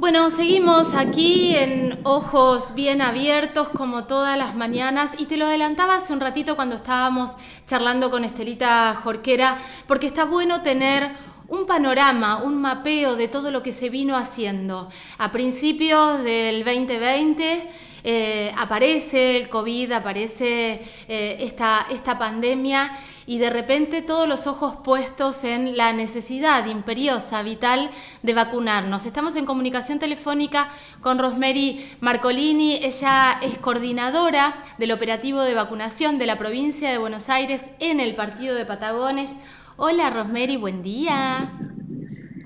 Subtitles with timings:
[0.00, 5.96] Bueno, seguimos aquí en ojos bien abiertos como todas las mañanas y te lo adelantaba
[5.96, 7.32] hace un ratito cuando estábamos
[7.66, 11.06] charlando con Estelita Jorquera, porque está bueno tener
[11.48, 14.88] un panorama, un mapeo de todo lo que se vino haciendo.
[15.18, 17.70] A principios del 2020
[18.04, 22.90] eh, aparece el COVID, aparece eh, esta, esta pandemia
[23.26, 27.90] y de repente todos los ojos puestos en la necesidad imperiosa, vital
[28.22, 29.06] de vacunarnos.
[29.06, 30.68] Estamos en comunicación telefónica
[31.00, 37.28] con Rosemary Marcolini, ella es coordinadora del operativo de vacunación de la provincia de Buenos
[37.28, 39.30] Aires en el partido de Patagones.
[39.76, 41.52] Hola Rosemary, buen día.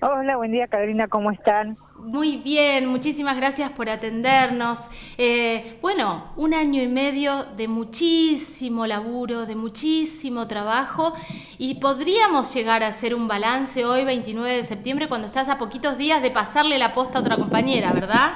[0.03, 1.79] Hola, buen día Carolina, ¿cómo están?
[2.05, 4.79] Muy bien, muchísimas gracias por atendernos.
[5.17, 11.15] Eh, bueno, un año y medio de muchísimo laburo, de muchísimo trabajo
[11.57, 15.97] y podríamos llegar a hacer un balance hoy, 29 de septiembre, cuando estás a poquitos
[15.97, 18.33] días de pasarle la posta a otra compañera, ¿verdad?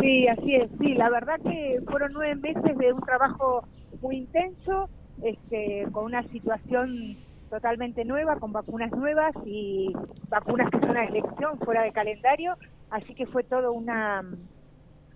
[0.00, 3.66] Sí, así es, sí, la verdad que fueron nueve meses de un trabajo
[4.00, 4.88] muy intenso,
[5.24, 7.16] este, con una situación
[7.50, 9.92] totalmente nueva, con vacunas nuevas y
[10.28, 12.56] vacunas que son a elección fuera de calendario,
[12.90, 14.22] así que fue todo una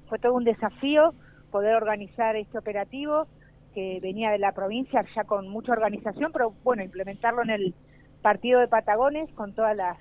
[0.08, 1.12] fue todo un desafío
[1.50, 3.26] poder organizar este operativo
[3.74, 7.74] que venía de la provincia ya con mucha organización, pero bueno, implementarlo en el
[8.22, 9.98] partido de Patagones con todas las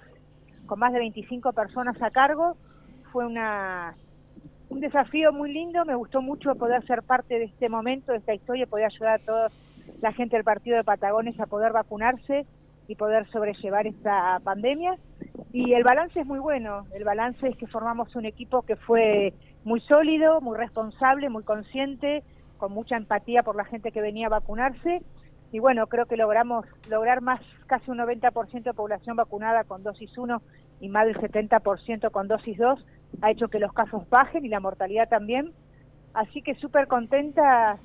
[0.65, 2.57] con más de 25 personas a cargo.
[3.11, 3.95] Fue una
[4.69, 8.33] un desafío muy lindo, me gustó mucho poder ser parte de este momento, de esta
[8.33, 9.53] historia, poder ayudar a todos
[10.01, 12.45] la gente del partido de Patagones a poder vacunarse
[12.87, 14.97] y poder sobrellevar esta pandemia.
[15.51, 19.33] Y el balance es muy bueno, el balance es que formamos un equipo que fue
[19.63, 22.23] muy sólido, muy responsable, muy consciente,
[22.57, 25.01] con mucha empatía por la gente que venía a vacunarse.
[25.51, 30.17] Y bueno, creo que logramos lograr más, casi un 90% de población vacunada con dosis
[30.17, 30.41] 1
[30.81, 32.85] y más del 70% con dosis 2,
[33.21, 35.53] ha hecho que los casos bajen y la mortalidad también.
[36.13, 37.77] Así que súper contenta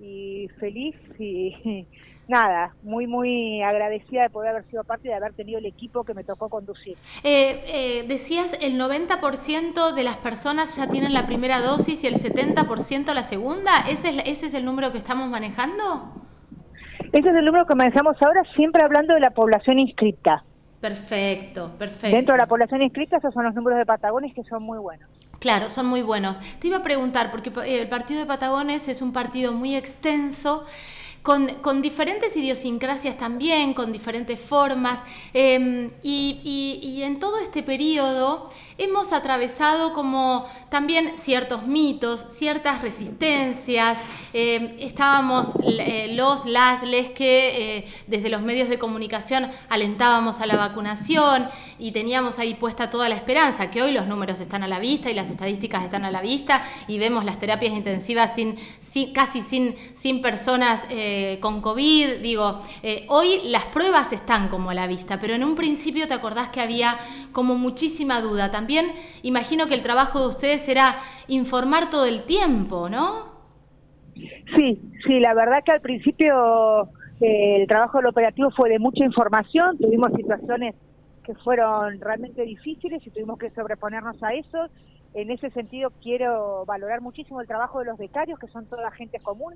[0.00, 1.86] y feliz y
[2.28, 6.04] nada, muy, muy agradecida de poder haber sido parte y de haber tenido el equipo
[6.04, 6.96] que me tocó conducir.
[7.22, 12.14] Eh, eh, decías, el 90% de las personas ya tienen la primera dosis y el
[12.14, 13.70] 70% la segunda.
[13.88, 16.12] ¿Ese es, ¿Ese es el número que estamos manejando?
[17.12, 20.42] Ese es el número que manejamos ahora, siempre hablando de la población inscrita.
[20.80, 22.16] Perfecto, perfecto.
[22.16, 25.08] Dentro de la población inscrita, esos son los números de Patagones que son muy buenos.
[25.44, 26.38] Claro, son muy buenos.
[26.58, 30.64] Te iba a preguntar, porque eh, el partido de Patagones es un partido muy extenso.
[31.20, 35.00] Con, con, diferentes idiosincrasias también, con diferentes formas.
[35.34, 36.40] Em, y,
[36.82, 43.96] y, y, en todo este periodo hemos atravesado como también ciertos mitos, ciertas resistencias.
[44.32, 50.46] Eh, estábamos eh, los, las, les que eh, desde los medios de comunicación alentábamos a
[50.46, 51.48] la vacunación
[51.78, 55.08] y teníamos ahí puesta toda la esperanza, que hoy los números están a la vista
[55.10, 58.56] y las estadísticas están a la vista y vemos las terapias intensivas sin,
[59.12, 60.80] casi sin, sin personas
[61.40, 62.16] con COVID.
[62.20, 62.60] Digo,
[63.08, 66.60] hoy las pruebas están como a la vista, pero en un principio te acordás que
[66.60, 66.98] había
[67.34, 68.50] como muchísima duda.
[68.50, 68.86] También
[69.22, 70.96] imagino que el trabajo de ustedes era
[71.28, 73.34] informar todo el tiempo, ¿no?
[74.56, 76.88] Sí, sí, la verdad que al principio
[77.20, 80.74] eh, el trabajo del operativo fue de mucha información, tuvimos situaciones
[81.24, 84.66] que fueron realmente difíciles y tuvimos que sobreponernos a eso.
[85.14, 89.18] En ese sentido quiero valorar muchísimo el trabajo de los becarios, que son toda gente
[89.20, 89.54] común.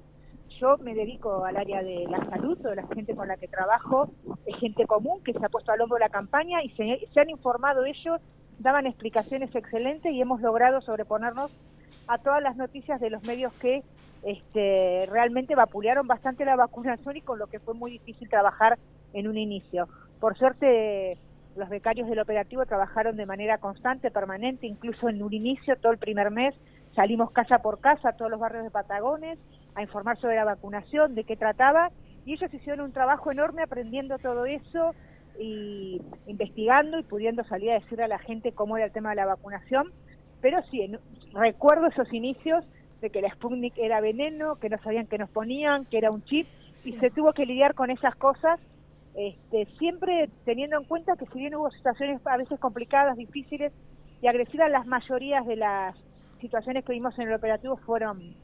[0.61, 4.11] Yo me dedico al área de la salud, toda la gente con la que trabajo
[4.45, 7.31] es gente común que se ha puesto al hombro la campaña y se, se han
[7.31, 8.21] informado ellos,
[8.59, 11.53] daban explicaciones excelentes y hemos logrado sobreponernos
[12.09, 13.85] a todas las noticias de los medios que
[14.25, 18.79] este, realmente vapulearon bastante la vacunación y con lo que fue muy difícil trabajar
[19.13, 19.89] en un inicio.
[20.19, 21.19] Por suerte
[21.57, 25.99] los becarios del operativo trabajaron de manera constante, permanente, incluso en un inicio, todo el
[25.99, 26.55] primer mes,
[26.95, 29.39] salimos casa por casa a todos los barrios de Patagones
[29.75, 31.91] a informar sobre la vacunación, de qué trataba,
[32.25, 34.95] y ellos hicieron un trabajo enorme aprendiendo todo eso
[35.39, 39.17] y investigando y pudiendo salir a decir a la gente cómo era el tema de
[39.17, 39.93] la vacunación.
[40.41, 40.91] Pero sí,
[41.33, 42.65] recuerdo esos inicios
[43.01, 46.25] de que la Sputnik era veneno, que no sabían qué nos ponían, que era un
[46.25, 46.47] chip,
[46.85, 48.61] y se tuvo que lidiar con esas cosas
[49.19, 53.73] este, siempre teniendo en cuenta que si bien hubo situaciones a veces complicadas, difíciles
[54.23, 55.97] y agresivas, las mayorías de las
[56.41, 58.37] situaciones que vimos en el operativo fueron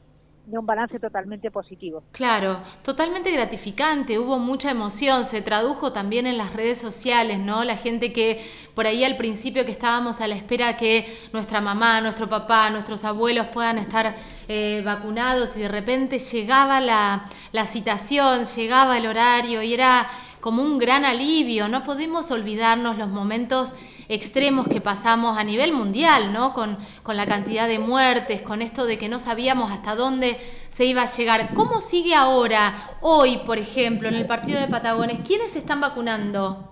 [0.45, 2.03] de un balance totalmente positivo.
[2.11, 7.63] Claro, totalmente gratificante, hubo mucha emoción, se tradujo también en las redes sociales, ¿no?
[7.63, 8.43] La gente que
[8.75, 13.03] por ahí al principio que estábamos a la espera que nuestra mamá, nuestro papá, nuestros
[13.03, 14.15] abuelos puedan estar
[14.47, 20.07] eh, vacunados y de repente llegaba la, la citación, llegaba el horario y era
[20.39, 21.67] como un gran alivio.
[21.67, 23.73] No podemos olvidarnos los momentos
[24.09, 26.53] extremos que pasamos a nivel mundial, ¿no?
[26.53, 30.37] Con, con la cantidad de muertes, con esto de que no sabíamos hasta dónde
[30.69, 31.53] se iba a llegar.
[31.53, 35.19] ¿Cómo sigue ahora, hoy, por ejemplo, en el partido de Patagones?
[35.25, 36.71] ¿Quiénes se están vacunando?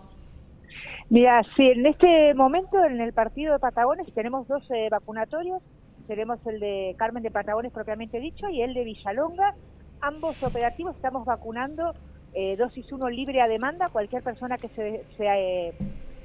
[1.09, 5.61] Mira, sí, en este momento en el partido de Patagones tenemos dos eh, vacunatorios.
[6.07, 9.53] Tenemos el de Carmen de Patagones propiamente dicho y el de Villalonga.
[10.01, 11.93] Ambos operativos estamos vacunando
[12.33, 13.89] eh, dosis 1 libre a demanda.
[13.89, 15.73] Cualquier persona que se, se, eh,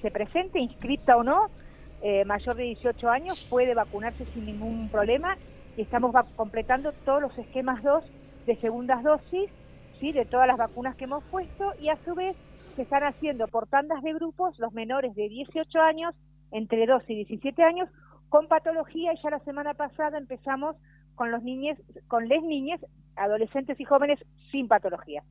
[0.01, 1.49] se presente, inscripta o no,
[2.01, 5.37] eh, mayor de 18 años, puede vacunarse sin ningún problema.
[5.77, 8.05] Y estamos completando todos los esquemas 2
[8.47, 9.51] de segundas dosis,
[10.01, 10.13] ¿sí?
[10.13, 11.73] de todas las vacunas que hemos puesto.
[11.81, 12.37] Y a su vez
[12.77, 16.15] se están haciendo por tandas de grupos los menores de 18 años,
[16.51, 17.89] entre 12 y 17 años,
[18.29, 19.13] con patología.
[19.13, 20.77] Y ya la semana pasada empezamos
[21.15, 22.81] con los niños, con les niñas,
[23.17, 24.19] adolescentes y jóvenes
[24.51, 25.23] sin patología.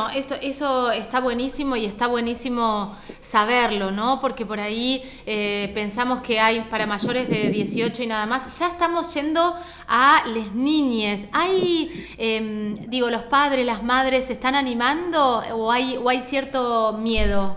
[0.00, 4.18] No, esto, eso está buenísimo y está buenísimo saberlo, ¿no?
[4.18, 8.58] Porque por ahí eh, pensamos que hay para mayores de 18 y nada más.
[8.58, 9.54] Ya estamos yendo
[9.86, 11.20] a las niñas.
[11.32, 16.94] ¿Hay, eh, digo, los padres, las madres se están animando o hay, o hay cierto
[16.94, 17.56] miedo?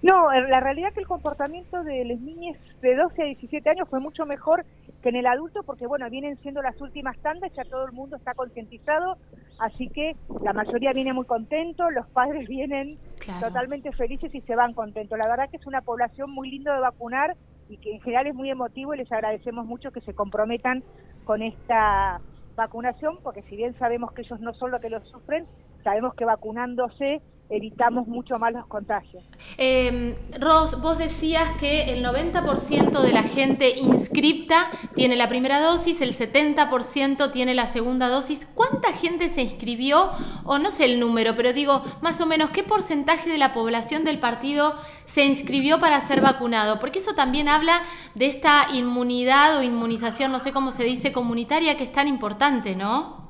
[0.00, 3.86] No, la realidad es que el comportamiento de las niñas de 12 a 17 años
[3.90, 4.64] fue mucho mejor
[5.02, 8.16] que en el adulto, porque bueno, vienen siendo las últimas tandas, ya todo el mundo
[8.16, 9.14] está concientizado,
[9.58, 12.98] así que la mayoría viene muy contento, los padres vienen
[13.40, 15.18] totalmente felices y se van contentos.
[15.18, 17.36] La verdad que es una población muy lindo de vacunar
[17.68, 20.82] y que en general es muy emotivo y les agradecemos mucho que se comprometan
[21.24, 22.20] con esta
[22.56, 25.46] vacunación, porque si bien sabemos que ellos no son los que lo sufren,
[25.84, 29.22] sabemos que vacunándose evitamos mucho más los contagios.
[29.56, 36.00] Eh, Ros, vos decías que el 90% de la gente inscripta tiene la primera dosis,
[36.00, 38.46] el 70% tiene la segunda dosis.
[38.54, 40.10] ¿Cuánta gente se inscribió?
[40.44, 44.04] O no sé el número, pero digo, más o menos, ¿qué porcentaje de la población
[44.04, 44.74] del partido
[45.06, 46.78] se inscribió para ser vacunado?
[46.80, 47.80] Porque eso también habla
[48.14, 52.76] de esta inmunidad o inmunización, no sé cómo se dice, comunitaria, que es tan importante,
[52.76, 53.27] ¿no?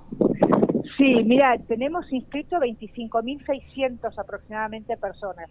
[1.08, 5.48] Sí, mira, tenemos inscritos 25.600 aproximadamente personas,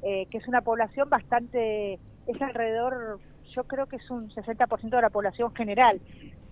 [0.00, 3.18] eh, que es una población bastante, es alrededor,
[3.52, 6.00] yo creo que es un 60% de la población general,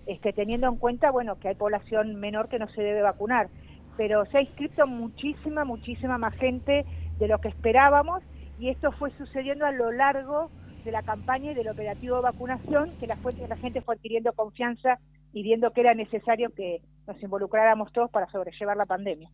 [0.05, 3.47] este, teniendo en cuenta, bueno, que hay población menor que no se debe vacunar,
[3.95, 6.85] pero se ha inscrito muchísima, muchísima más gente
[7.19, 8.21] de lo que esperábamos
[8.59, 10.51] y esto fue sucediendo a lo largo
[10.83, 13.17] de la campaña y del operativo de vacunación, que la,
[13.47, 14.99] la gente fue adquiriendo confianza
[15.31, 16.81] y viendo que era necesario que
[17.11, 19.29] nos involucráramos todos para sobrellevar la pandemia.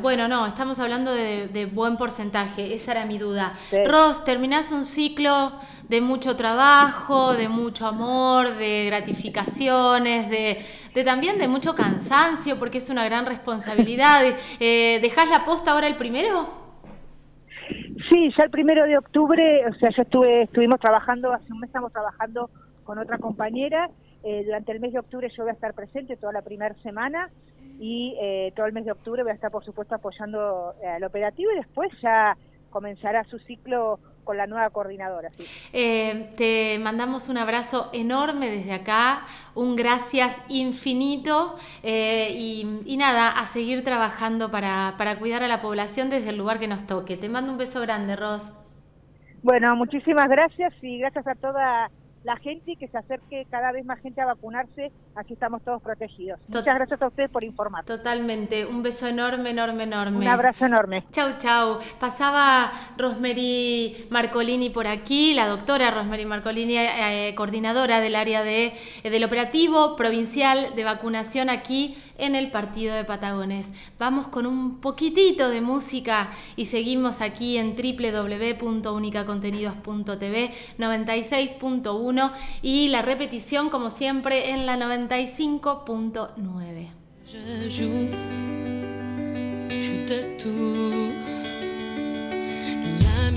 [0.00, 3.52] Bueno, no, estamos hablando de, buen porcentaje, esa era mi duda.
[3.86, 5.52] Ros, terminás un ciclo
[5.88, 12.90] de mucho trabajo, de mucho amor, de gratificaciones, de, también de mucho cansancio, porque es
[12.90, 14.22] una gran responsabilidad.
[14.58, 16.48] Eh, ¿Dejás la posta ahora el primero?
[18.10, 21.68] Sí, ya el primero de octubre, o sea, ya estuve, estuvimos trabajando, hace un mes
[21.68, 22.50] estamos trabajando
[22.82, 23.88] con otra compañera
[24.24, 27.30] eh, durante el mes de octubre yo voy a estar presente toda la primera semana
[27.80, 31.04] y eh, todo el mes de octubre voy a estar, por supuesto, apoyando eh, al
[31.04, 32.36] operativo y después ya
[32.70, 35.30] comenzará su ciclo con la nueva coordinadora.
[35.72, 39.22] te mandamos un abrazo enorme desde acá,
[39.56, 46.30] un gracias infinito y, nada, a seguir trabajando para, para cuidar a la población desde
[46.30, 47.16] el lugar que nos toque.
[47.16, 48.52] Te mando un beso grande, Ros.
[49.42, 51.90] Bueno, muchísimas gracias y gracias a toda
[52.24, 55.82] la gente y que se acerque cada vez más gente a vacunarse, así estamos todos
[55.82, 56.40] protegidos.
[56.48, 57.84] Muchas gracias a ustedes por informar.
[57.84, 60.18] Totalmente, un beso enorme, enorme, enorme.
[60.18, 61.04] Un abrazo enorme.
[61.10, 61.78] Chau, chau.
[61.98, 69.24] Pasaba Rosemary Marcolini por aquí, la doctora Rosemary Marcolini, eh, coordinadora del área de, del
[69.24, 73.68] operativo provincial de vacunación aquí en el partido de Patagones.
[73.98, 83.68] Vamos con un poquitito de música y seguimos aquí en www.unicacontenidos.tv 96.1 y la repetición
[83.70, 86.88] como siempre en la 95.9.
[93.00, 93.30] La